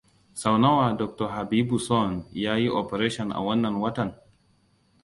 Sau 0.41 0.53
nawa 0.57 0.93
Dr. 1.01 1.27
Habibuson 1.35 2.11
ya 2.43 2.53
yi 2.61 2.67
operation 2.81 3.27
a 3.37 3.39
wannan 3.47 3.75
watan? 3.83 4.09